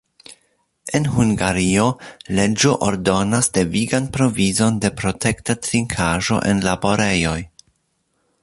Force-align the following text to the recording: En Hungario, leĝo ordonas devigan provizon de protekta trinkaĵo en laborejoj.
En 0.99 1.03
Hungario, 1.17 1.83
leĝo 2.39 2.73
ordonas 2.87 3.51
devigan 3.59 4.09
provizon 4.17 4.83
de 4.87 4.93
protekta 5.03 5.61
trinkaĵo 5.69 6.45
en 6.53 6.69
laborejoj. 6.69 7.39